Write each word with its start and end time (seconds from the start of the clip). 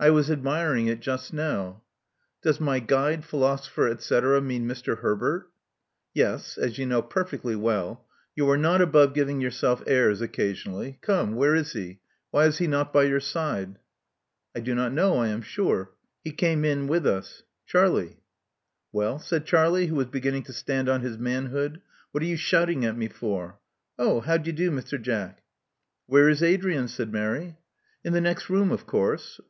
I 0.00 0.10
was 0.10 0.32
admiring 0.32 0.88
it 0.88 0.98
just 0.98 1.32
now." 1.32 1.82
'*Does 2.42 2.58
my 2.60 2.80
guide, 2.80 3.24
philosopher, 3.24 3.86
et 3.86 4.02
cetera, 4.02 4.40
mean 4.40 4.66
Mr. 4.66 4.98
Herbert?" 4.98 5.48
Yes, 6.12 6.58
as 6.58 6.76
you 6.76 6.86
know 6.86 7.02
perfectly 7.02 7.54
well. 7.54 8.04
You 8.34 8.50
are 8.50 8.56
not 8.56 8.80
above 8.80 9.14
giving 9.14 9.40
yourself 9.40 9.84
airs 9.86 10.20
occasionally. 10.20 10.98
Come, 11.02 11.36
where 11.36 11.54
is 11.54 11.70
he? 11.74 12.00
Why 12.32 12.46
is 12.46 12.58
he 12.58 12.66
not 12.66 12.92
by 12.92 13.04
your 13.04 13.20
side?" 13.20 13.78
I 14.56 14.58
do 14.58 14.74
not 14.74 14.92
know, 14.92 15.18
I 15.18 15.28
am 15.28 15.40
sure. 15.40 15.92
He 16.24 16.32
came 16.32 16.64
in 16.64 16.88
with 16.88 17.06
us. 17.06 17.44
Charlie." 17.64 18.16
Well?" 18.92 19.20
said 19.20 19.46
Charlie, 19.46 19.86
who 19.86 19.94
was 19.94 20.06
beginning 20.06 20.42
to 20.46 20.52
stand 20.52 20.88
on 20.88 21.02
his 21.02 21.16
manhood. 21.16 21.80
'*What 22.10 22.24
are 22.24 22.26
you 22.26 22.36
shouting 22.36 22.84
at 22.84 22.98
me 22.98 23.06
for? 23.06 23.60
Oh, 24.00 24.18
how 24.18 24.36
d'ye 24.36 24.52
do, 24.52 24.72
Mr. 24.72 25.00
Jack?" 25.00 25.44
Where 26.08 26.28
is 26.28 26.42
Adrian?" 26.42 26.88
said 26.88 27.12
Mary. 27.12 27.56
In 28.02 28.12
the 28.12 28.20
next 28.20 28.50
room, 28.50 28.72
of 28.72 28.84
course." 28.84 29.40